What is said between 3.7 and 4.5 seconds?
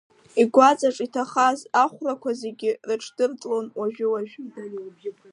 уажәыуажәы.